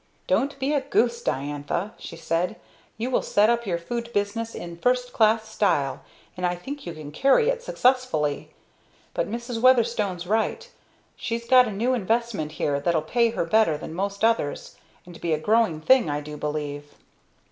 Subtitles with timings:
[0.25, 2.55] "Don't be a goose, Diantha," she said.
[2.97, 6.01] "You will set up your food business in first class style,
[6.35, 8.49] and I think you can carry it successfully.
[9.13, 9.61] But Mrs.
[9.61, 10.67] Weatherstone's right;
[11.15, 14.75] she's got a new investment here that'll pay her better than most others
[15.05, 16.95] and be a growing thing I do believe."